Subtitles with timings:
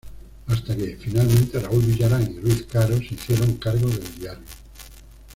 [0.47, 4.45] Hasta que finalmente, Raúl Villarán y Ruiz Caro, se hicieron cargo del diario.